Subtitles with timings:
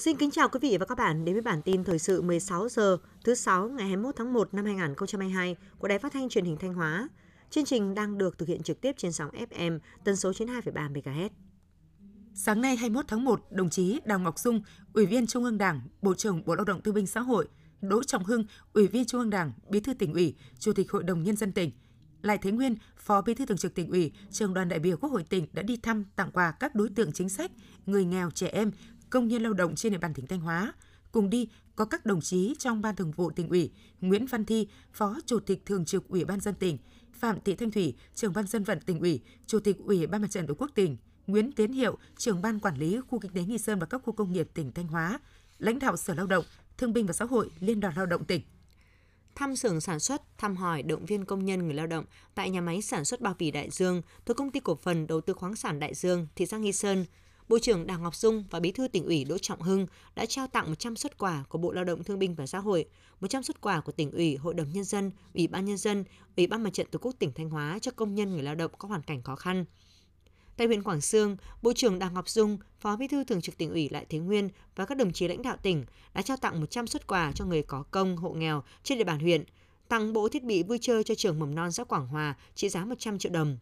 [0.00, 2.68] Xin kính chào quý vị và các bạn đến với bản tin thời sự 16
[2.68, 6.56] giờ thứ 6 ngày 21 tháng 1 năm 2022 của Đài Phát thanh Truyền hình
[6.56, 7.08] Thanh Hóa.
[7.50, 11.28] Chương trình đang được thực hiện trực tiếp trên sóng FM tần số 92,3 MHz.
[12.34, 14.62] Sáng nay 21 tháng 1, đồng chí Đào Ngọc Dung,
[14.92, 17.48] Ủy viên Trung ương Đảng, Bộ trưởng Bộ Lao động Thương binh Xã hội,
[17.80, 21.02] Đỗ Trọng Hưng, Ủy viên Trung ương Đảng, Bí thư tỉnh ủy, Chủ tịch Hội
[21.02, 21.70] đồng nhân dân tỉnh,
[22.22, 25.12] Lại Thế Nguyên, Phó Bí thư Thường trực tỉnh ủy, Trường đoàn đại biểu Quốc
[25.12, 27.50] hội tỉnh đã đi thăm tặng quà các đối tượng chính sách,
[27.86, 28.70] người nghèo, trẻ em,
[29.10, 30.72] công nhân lao động trên địa bàn tỉnh Thanh Hóa.
[31.12, 34.68] Cùng đi có các đồng chí trong Ban Thường vụ tỉnh ủy, Nguyễn Văn Thi,
[34.92, 36.78] Phó Chủ tịch Thường trực Ủy ban dân tỉnh,
[37.12, 40.30] Phạm Thị Thanh Thủy, Trưởng ban dân vận tỉnh ủy, Chủ tịch Ủy ban Mặt
[40.30, 40.96] trận Tổ quốc tỉnh,
[41.26, 44.12] Nguyễn Tiến Hiệu, Trưởng ban quản lý khu kinh tế Nghi Sơn và các khu
[44.12, 45.20] công nghiệp tỉnh Thanh Hóa,
[45.58, 46.44] lãnh đạo Sở Lao động,
[46.78, 48.42] Thương binh và Xã hội, Liên đoàn Lao động tỉnh.
[49.34, 52.60] Thăm xưởng sản xuất, thăm hỏi động viên công nhân người lao động tại nhà
[52.60, 55.56] máy sản xuất bao bì Đại Dương thuộc công ty cổ phần đầu tư khoáng
[55.56, 57.04] sản Đại Dương, thị xã Nghi Sơn.
[57.50, 60.46] Bộ trưởng Đào Ngọc Dung và Bí thư tỉnh ủy Đỗ Trọng Hưng đã trao
[60.46, 62.84] tặng 100 xuất quà của Bộ Lao động Thương binh và Xã hội,
[63.20, 66.04] 100 xuất quà của tỉnh ủy, Hội đồng nhân dân, Ủy ban nhân dân,
[66.36, 68.70] Ủy ban Mặt trận Tổ quốc tỉnh Thanh Hóa cho công nhân người lao động
[68.78, 69.64] có hoàn cảnh khó khăn.
[70.56, 73.70] Tại huyện Quảng Sương, Bộ trưởng Đào Ngọc Dung, Phó Bí thư Thường trực tỉnh
[73.70, 75.84] ủy Lại Thế Nguyên và các đồng chí lãnh đạo tỉnh
[76.14, 79.20] đã trao tặng 100 xuất quà cho người có công, hộ nghèo trên địa bàn
[79.20, 79.44] huyện,
[79.88, 82.84] tặng bộ thiết bị vui chơi cho trường mầm non xã Quảng Hòa trị giá
[82.84, 83.58] 100 triệu đồng.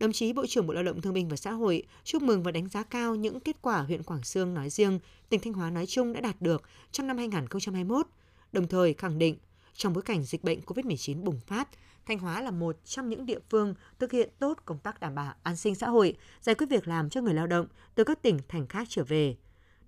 [0.00, 2.50] Đồng chí Bộ trưởng Bộ Lao động Thương binh và Xã hội chúc mừng và
[2.50, 4.98] đánh giá cao những kết quả huyện Quảng Sương nói riêng,
[5.28, 6.62] tỉnh Thanh Hóa nói chung đã đạt được
[6.92, 8.06] trong năm 2021,
[8.52, 9.36] đồng thời khẳng định
[9.74, 11.68] trong bối cảnh dịch bệnh COVID-19 bùng phát,
[12.06, 15.34] Thanh Hóa là một trong những địa phương thực hiện tốt công tác đảm bảo
[15.42, 18.38] an sinh xã hội, giải quyết việc làm cho người lao động từ các tỉnh
[18.48, 19.36] thành khác trở về.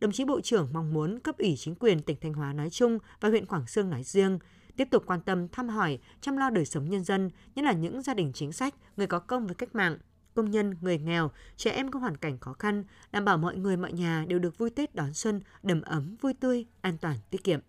[0.00, 2.98] Đồng chí Bộ trưởng mong muốn cấp ủy chính quyền tỉnh Thanh Hóa nói chung
[3.20, 4.38] và huyện Quảng Sương nói riêng
[4.76, 8.02] tiếp tục quan tâm thăm hỏi, chăm lo đời sống nhân dân, nhất là những
[8.02, 9.98] gia đình chính sách, người có công với cách mạng,
[10.34, 13.76] công nhân, người nghèo, trẻ em có hoàn cảnh khó khăn, đảm bảo mọi người
[13.76, 17.44] mọi nhà đều được vui Tết đón xuân, đầm ấm, vui tươi, an toàn, tiết
[17.44, 17.60] kiệm.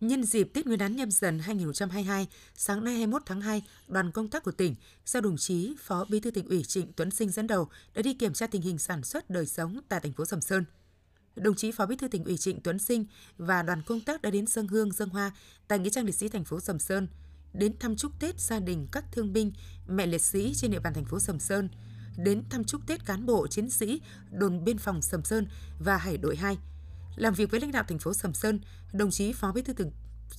[0.00, 4.28] Nhân dịp Tết Nguyên đán nhâm dần 2022, sáng nay 21 tháng 2, đoàn công
[4.28, 4.74] tác của tỉnh
[5.06, 8.14] do đồng chí Phó Bí thư tỉnh ủy Trịnh Tuấn Sinh dẫn đầu đã đi
[8.14, 10.64] kiểm tra tình hình sản xuất đời sống tại thành phố Sầm Sơn.
[11.36, 13.04] Đồng chí Phó Bí thư tỉnh ủy Trịnh Tuấn Sinh
[13.38, 15.32] và đoàn công tác đã đến dân hương dân hoa
[15.68, 17.08] tại nghĩa trang liệt sĩ thành phố Sầm Sơn,
[17.52, 19.52] đến thăm chúc Tết gia đình các thương binh,
[19.88, 21.68] mẹ liệt sĩ trên địa bàn thành phố Sầm Sơn,
[22.16, 25.46] đến thăm chúc Tết cán bộ chiến sĩ đồn biên phòng Sầm Sơn
[25.78, 26.58] và Hải đội 2
[27.16, 28.60] làm việc với lãnh đạo thành phố Sầm Sơn,
[28.92, 29.90] đồng chí Phó Bí thư tỉnh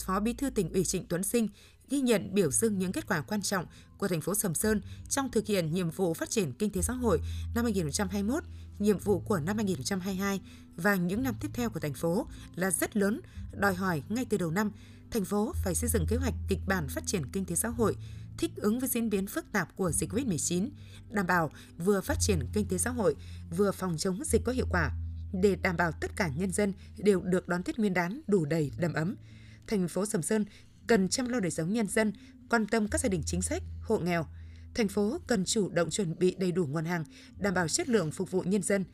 [0.05, 1.47] Phó Bí thư tỉnh ủy Trịnh Tuấn Sinh
[1.89, 3.65] ghi nhận biểu dương những kết quả quan trọng
[3.97, 6.93] của thành phố Sầm Sơn trong thực hiện nhiệm vụ phát triển kinh tế xã
[6.93, 7.19] hội
[7.55, 8.43] năm 2021,
[8.79, 10.41] nhiệm vụ của năm 2022
[10.75, 13.21] và những năm tiếp theo của thành phố là rất lớn,
[13.51, 14.71] đòi hỏi ngay từ đầu năm,
[15.11, 17.95] thành phố phải xây dựng kế hoạch kịch bản phát triển kinh tế xã hội
[18.37, 20.69] thích ứng với diễn biến phức tạp của dịch COVID-19,
[21.09, 23.15] đảm bảo vừa phát triển kinh tế xã hội,
[23.57, 24.91] vừa phòng chống dịch có hiệu quả
[25.33, 28.71] để đảm bảo tất cả nhân dân đều được đón Tết Nguyên đán đủ đầy
[28.77, 29.15] đầm ấm.
[29.67, 30.45] Thành phố Sầm Sơn
[30.87, 32.13] cần chăm lo đời sống nhân dân,
[32.49, 34.25] quan tâm các gia đình chính sách, hộ nghèo.
[34.73, 37.03] Thành phố cần chủ động chuẩn bị đầy đủ nguồn hàng,
[37.39, 38.85] đảm bảo chất lượng phục vụ nhân dân.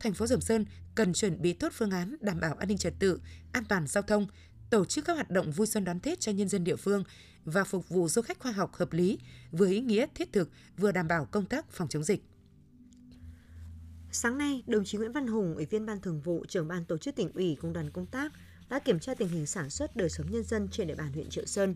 [0.00, 2.94] Thành phố Sầm Sơn cần chuẩn bị tốt phương án đảm bảo an ninh trật
[2.98, 3.20] tự,
[3.52, 4.26] an toàn giao thông,
[4.70, 7.04] tổ chức các hoạt động vui xuân đón Tết cho nhân dân địa phương
[7.44, 9.18] và phục vụ du khách khoa học hợp lý
[9.50, 12.24] vừa ý nghĩa thiết thực vừa đảm bảo công tác phòng chống dịch.
[14.12, 16.98] Sáng nay, đồng chí Nguyễn Văn Hùng, Ủy viên Ban Thường vụ, trưởng ban tổ
[16.98, 18.32] chức tỉnh ủy cùng đoàn công tác
[18.70, 21.30] đã kiểm tra tình hình sản xuất đời sống nhân dân trên địa bàn huyện
[21.30, 21.74] Triệu Sơn.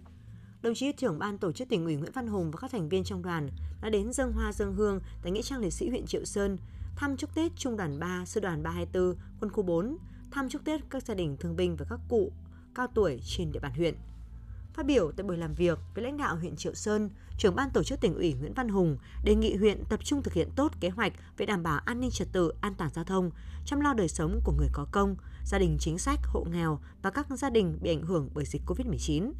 [0.62, 3.04] Đồng chí trưởng ban tổ chức tỉnh ủy Nguyễn Văn Hùng và các thành viên
[3.04, 3.48] trong đoàn
[3.82, 6.58] đã đến dân hoa dân hương tại nghĩa trang liệt sĩ huyện Triệu Sơn,
[6.96, 9.96] thăm chúc Tết Trung đoàn 3, Sư đoàn 324, quân khu 4,
[10.30, 12.32] thăm chúc Tết các gia đình thương binh và các cụ
[12.74, 13.94] cao tuổi trên địa bàn huyện.
[14.74, 17.82] Phát biểu tại buổi làm việc với lãnh đạo huyện Triệu Sơn, trưởng ban tổ
[17.82, 20.88] chức tỉnh ủy Nguyễn Văn Hùng đề nghị huyện tập trung thực hiện tốt kế
[20.88, 23.30] hoạch về đảm bảo an ninh trật tự, an toàn giao thông,
[23.66, 27.10] chăm lo đời sống của người có công, gia đình chính sách, hộ nghèo và
[27.10, 29.32] các gia đình bị ảnh hưởng bởi dịch COVID-19.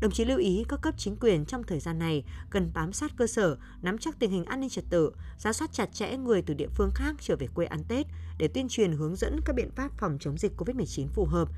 [0.00, 3.12] Đồng chí lưu ý các cấp chính quyền trong thời gian này cần bám sát
[3.16, 6.42] cơ sở, nắm chắc tình hình an ninh trật tự, giám soát chặt chẽ người
[6.42, 8.06] từ địa phương khác trở về quê ăn Tết
[8.38, 11.48] để tuyên truyền hướng dẫn các biện pháp phòng chống dịch COVID-19 phù hợp,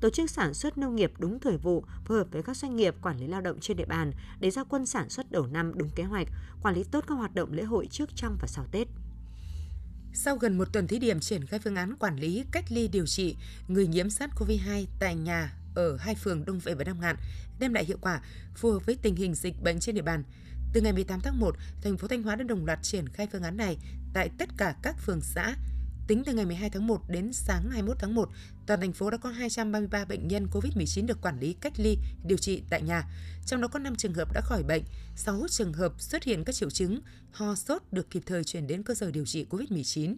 [0.00, 2.94] tổ chức sản xuất nông nghiệp đúng thời vụ, phối hợp với các doanh nghiệp
[3.02, 5.90] quản lý lao động trên địa bàn để ra quân sản xuất đầu năm đúng
[5.90, 6.28] kế hoạch,
[6.62, 8.88] quản lý tốt các hoạt động lễ hội trước, trong và sau Tết.
[10.14, 13.06] Sau gần một tuần thí điểm triển khai phương án quản lý cách ly điều
[13.06, 13.36] trị
[13.68, 17.16] người nhiễm SARS-CoV-2 tại nhà ở hai phường Đông Vệ và Nam Ngạn
[17.58, 18.20] đem lại hiệu quả
[18.54, 20.22] phù hợp với tình hình dịch bệnh trên địa bàn.
[20.72, 23.42] Từ ngày 18 tháng 1, thành phố Thanh Hóa đã đồng loạt triển khai phương
[23.42, 23.76] án này
[24.14, 25.56] tại tất cả các phường xã,
[26.06, 28.28] Tính từ ngày 12 tháng 1 đến sáng 21 tháng 1,
[28.66, 32.38] toàn thành phố đã có 233 bệnh nhân COVID-19 được quản lý cách ly, điều
[32.38, 33.04] trị tại nhà.
[33.46, 34.82] Trong đó có 5 trường hợp đã khỏi bệnh,
[35.16, 37.00] 6 trường hợp xuất hiện các triệu chứng
[37.32, 40.16] ho sốt được kịp thời chuyển đến cơ sở điều trị COVID-19.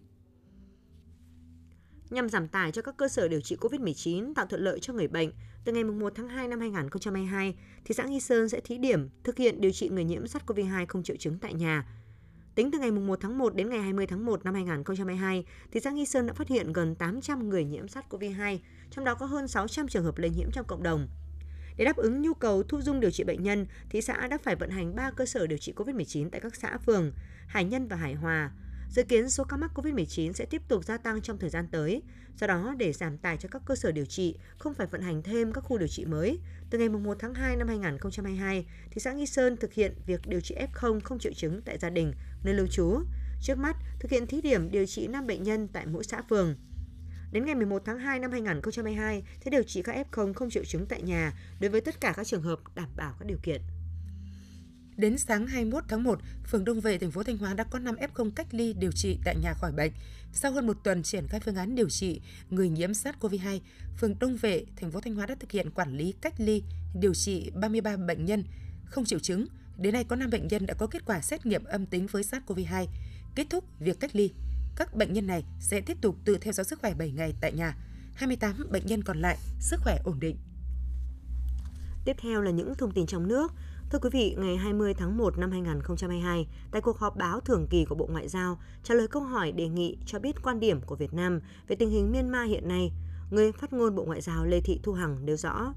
[2.09, 5.07] nhằm giảm tải cho các cơ sở điều trị COVID-19 tạo thuận lợi cho người
[5.07, 5.31] bệnh.
[5.65, 7.55] Từ ngày 1 tháng 2 năm 2022,
[7.85, 11.03] thị xã Nghi Sơn sẽ thí điểm thực hiện điều trị người nhiễm SARS-CoV-2 không
[11.03, 11.85] triệu chứng tại nhà.
[12.57, 15.91] Tính từ ngày 1 tháng 1 đến ngày 20 tháng 1 năm 2022, thị xã
[15.91, 18.57] Nghi Sơn đã phát hiện gần 800 người nhiễm SARS-CoV-2,
[18.91, 21.07] trong đó có hơn 600 trường hợp lây nhiễm trong cộng đồng.
[21.77, 24.55] Để đáp ứng nhu cầu thu dung điều trị bệnh nhân, thị xã đã phải
[24.55, 27.11] vận hành 3 cơ sở điều trị COVID-19 tại các xã phường
[27.47, 28.51] Hải Nhân và Hải Hòa.
[28.89, 32.01] Dự kiến số ca mắc COVID-19 sẽ tiếp tục gia tăng trong thời gian tới.
[32.39, 35.23] Do đó, để giảm tài cho các cơ sở điều trị, không phải vận hành
[35.23, 36.39] thêm các khu điều trị mới,
[36.69, 40.41] từ ngày 1 tháng 2 năm 2022, thị xã Nghi Sơn thực hiện việc điều
[40.41, 42.13] trị F0 không triệu chứng tại gia đình,
[42.43, 42.99] nơi lưu trú.
[43.41, 46.55] Trước mắt, thực hiện thí điểm điều trị 5 bệnh nhân tại mỗi xã phường.
[47.31, 50.85] Đến ngày 11 tháng 2 năm 2022, sẽ điều trị các F0 không triệu chứng
[50.85, 53.61] tại nhà đối với tất cả các trường hợp đảm bảo các điều kiện.
[54.97, 57.95] Đến sáng 21 tháng 1, phường Đông Vệ, thành phố Thanh Hóa đã có 5
[57.95, 59.91] F0 cách ly điều trị tại nhà khỏi bệnh.
[60.33, 63.59] Sau hơn một tuần triển khai phương án điều trị người nhiễm SARS-CoV-2,
[63.97, 66.63] phường Đông Vệ, thành phố Thanh Hóa đã thực hiện quản lý cách ly
[66.99, 68.43] điều trị 33 bệnh nhân
[68.85, 69.47] không triệu chứng.
[69.77, 72.23] Đến nay có 5 bệnh nhân đã có kết quả xét nghiệm âm tính với
[72.23, 72.85] SARS-CoV-2.
[73.35, 74.33] Kết thúc việc cách ly,
[74.75, 77.53] các bệnh nhân này sẽ tiếp tục tự theo dõi sức khỏe 7 ngày tại
[77.53, 77.75] nhà.
[78.15, 80.37] 28 bệnh nhân còn lại sức khỏe ổn định.
[82.05, 83.53] Tiếp theo là những thông tin trong nước.
[83.89, 87.85] Thưa quý vị, ngày 20 tháng 1 năm 2022, tại cuộc họp báo thường kỳ
[87.85, 90.95] của Bộ Ngoại giao, trả lời câu hỏi đề nghị cho biết quan điểm của
[90.95, 92.91] Việt Nam về tình hình Myanmar hiện nay,
[93.31, 95.73] người phát ngôn Bộ Ngoại giao Lê Thị Thu Hằng nêu rõ,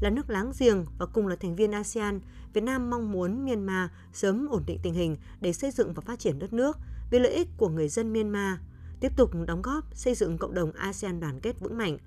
[0.00, 2.20] là nước láng giềng và cùng là thành viên ASEAN,
[2.52, 6.18] Việt Nam mong muốn Myanmar sớm ổn định tình hình để xây dựng và phát
[6.18, 6.78] triển đất nước
[7.10, 8.58] vì lợi ích của người dân Myanmar,
[9.00, 11.98] tiếp tục đóng góp xây dựng cộng đồng ASEAN đoàn kết vững mạnh.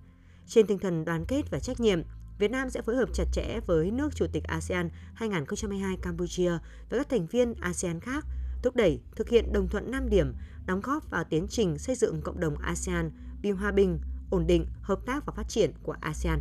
[0.47, 2.01] Trên tinh thần đoàn kết và trách nhiệm,
[2.39, 6.51] Việt Nam sẽ phối hợp chặt chẽ với nước Chủ tịch ASEAN 2022 Campuchia
[6.89, 8.25] và các thành viên ASEAN khác,
[8.63, 10.33] thúc đẩy thực hiện đồng thuận 5 điểm,
[10.65, 13.11] đóng góp vào tiến trình xây dựng cộng đồng ASEAN
[13.41, 13.99] vì hòa bình,
[14.29, 16.39] ổn định, hợp tác và phát triển của ASEAN.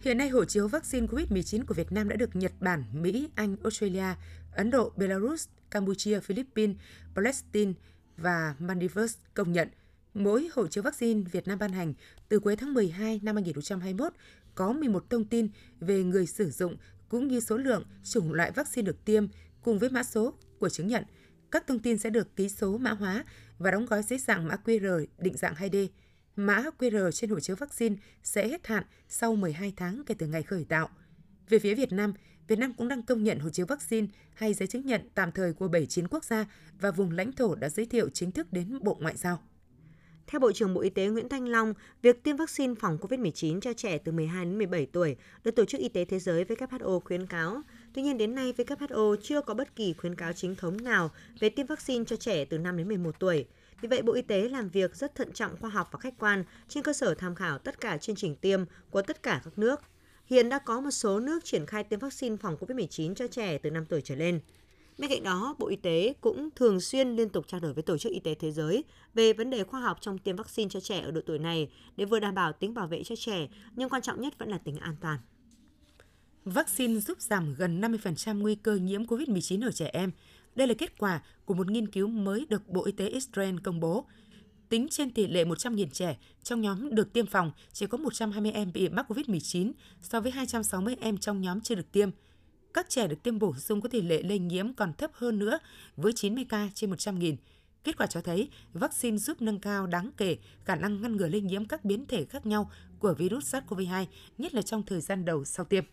[0.00, 3.56] Hiện nay, hộ chiếu vaccine COVID-19 của Việt Nam đã được Nhật Bản, Mỹ, Anh,
[3.62, 4.04] Australia,
[4.52, 6.76] Ấn Độ, Belarus, Campuchia, Philippines,
[7.14, 7.72] Palestine
[8.16, 9.68] và Maldives công nhận.
[10.14, 11.94] Mỗi hộ chiếu vaccine Việt Nam ban hành
[12.28, 14.12] từ cuối tháng 12 năm 2021
[14.54, 15.48] có 11 thông tin
[15.80, 16.76] về người sử dụng
[17.08, 19.26] cũng như số lượng, chủng loại vaccine được tiêm
[19.62, 21.04] cùng với mã số của chứng nhận.
[21.50, 23.24] Các thông tin sẽ được ký số mã hóa
[23.58, 25.88] và đóng gói dưới dạng mã QR định dạng 2D.
[26.46, 30.42] Mã QR trên hộ chiếu vaccine sẽ hết hạn sau 12 tháng kể từ ngày
[30.42, 30.88] khởi tạo.
[31.48, 32.12] Về phía Việt Nam,
[32.48, 35.52] Việt Nam cũng đang công nhận hộ chiếu vaccine hay giấy chứng nhận tạm thời
[35.52, 36.46] của 79 quốc gia
[36.80, 39.42] và vùng lãnh thổ đã giới thiệu chính thức đến Bộ Ngoại giao.
[40.26, 43.72] Theo Bộ trưởng Bộ Y tế Nguyễn Thanh Long, việc tiêm vaccine phòng COVID-19 cho
[43.72, 47.26] trẻ từ 12 đến 17 tuổi được Tổ chức Y tế Thế giới WHO khuyến
[47.26, 47.62] cáo.
[47.94, 51.10] Tuy nhiên đến nay WHO chưa có bất kỳ khuyến cáo chính thống nào
[51.40, 53.46] về tiêm vaccine cho trẻ từ 5 đến 11 tuổi.
[53.80, 56.44] Vì vậy, Bộ Y tế làm việc rất thận trọng khoa học và khách quan
[56.68, 59.80] trên cơ sở tham khảo tất cả chương trình tiêm của tất cả các nước.
[60.26, 63.70] Hiện đã có một số nước triển khai tiêm vaccine phòng COVID-19 cho trẻ từ
[63.70, 64.40] 5 tuổi trở lên.
[64.98, 67.98] Bên cạnh đó, Bộ Y tế cũng thường xuyên liên tục trao đổi với Tổ
[67.98, 68.84] chức Y tế Thế giới
[69.14, 72.04] về vấn đề khoa học trong tiêm vaccine cho trẻ ở độ tuổi này để
[72.04, 74.76] vừa đảm bảo tính bảo vệ cho trẻ, nhưng quan trọng nhất vẫn là tính
[74.76, 75.18] an toàn.
[76.44, 80.10] Vaccine giúp giảm gần 50% nguy cơ nhiễm COVID-19 ở trẻ em.
[80.54, 83.80] Đây là kết quả của một nghiên cứu mới được Bộ Y tế Israel công
[83.80, 84.04] bố.
[84.68, 88.72] Tính trên tỷ lệ 100.000 trẻ, trong nhóm được tiêm phòng chỉ có 120 em
[88.72, 92.10] bị mắc COVID-19 so với 260 em trong nhóm chưa được tiêm–
[92.74, 95.58] các trẻ được tiêm bổ sung có tỷ lệ lây nhiễm còn thấp hơn nữa
[95.96, 97.36] với 90 ca trên 100.000.
[97.84, 101.40] Kết quả cho thấy vaccine giúp nâng cao đáng kể khả năng ngăn ngừa lây
[101.40, 104.06] nhiễm các biến thể khác nhau của virus SARS-CoV-2,
[104.38, 105.84] nhất là trong thời gian đầu sau tiêm.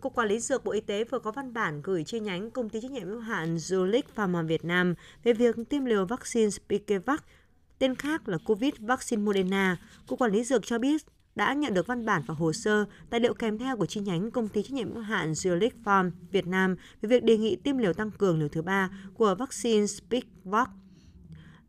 [0.00, 2.68] Cục Quản lý Dược Bộ Y tế vừa có văn bản gửi chi nhánh công
[2.68, 7.24] ty trách nhiệm hữu hạn Zulik Pharma Việt Nam về việc tiêm liều vaccine Spikevac,
[7.78, 9.76] tên khác là COVID vaccine Moderna.
[10.06, 11.02] Cục Quản lý Dược cho biết
[11.34, 14.30] đã nhận được văn bản và hồ sơ, tài liệu kèm theo của chi nhánh
[14.30, 17.78] công ty trách nhiệm hữu hạn Zulik Farm Việt Nam về việc đề nghị tiêm
[17.78, 20.70] liều tăng cường liều thứ ba của vaccine Spikevac.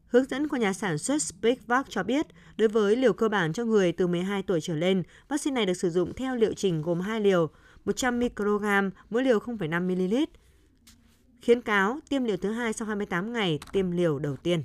[0.08, 3.66] Hướng dẫn của nhà sản xuất Spikevac cho biết, đối với liều cơ bản cho
[3.66, 7.00] người từ 12 tuổi trở lên, vaccine này được sử dụng theo liệu trình gồm
[7.00, 7.50] 2 liều,
[7.90, 10.16] 100 microgram, mỗi liều 0,5 ml.
[11.46, 14.64] Khuyến cáo tiêm liều thứ hai sau 28 ngày, tiêm liều đầu tiên.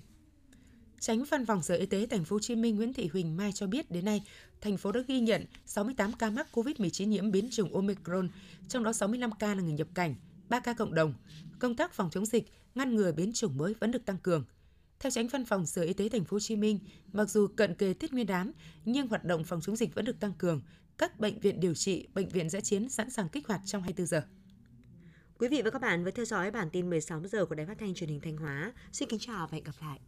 [1.00, 3.52] Tránh Văn phòng Sở Y tế Thành phố Hồ Chí Minh Nguyễn Thị Huỳnh Mai
[3.52, 4.22] cho biết đến nay,
[4.60, 8.28] thành phố đã ghi nhận 68 ca mắc COVID-19 nhiễm biến chủng Omicron,
[8.68, 10.14] trong đó 65 ca là người nhập cảnh,
[10.48, 11.14] 3 ca cộng đồng.
[11.58, 14.44] Công tác phòng chống dịch, ngăn ngừa biến chủng mới vẫn được tăng cường.
[15.00, 16.78] Theo Tránh Văn phòng Sở Y tế Thành phố Hồ Chí Minh,
[17.12, 18.52] mặc dù cận kề Tết Nguyên đán,
[18.84, 20.62] nhưng hoạt động phòng chống dịch vẫn được tăng cường.
[20.98, 24.06] Các bệnh viện điều trị, bệnh viện giã chiến sẵn sàng kích hoạt trong 24
[24.06, 24.22] giờ.
[25.38, 27.78] Quý vị và các bạn vừa theo dõi bản tin 16 giờ của Đài Phát
[27.78, 28.72] thanh Truyền hình Thanh Hóa.
[28.92, 30.00] Xin kính chào và hẹn gặp lại.